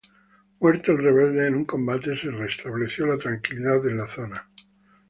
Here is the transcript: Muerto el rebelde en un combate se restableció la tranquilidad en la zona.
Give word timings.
Muerto 0.59 0.93
el 0.93 0.97
rebelde 0.97 1.45
en 1.45 1.53
un 1.53 1.65
combate 1.65 2.17
se 2.17 2.31
restableció 2.31 3.05
la 3.05 3.17
tranquilidad 3.17 3.85
en 3.87 3.97
la 3.97 4.07
zona. 4.07 4.47